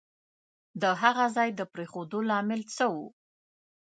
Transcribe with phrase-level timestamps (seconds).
[0.81, 3.07] د هغه ځای د پرېښودو لامل څه وو؟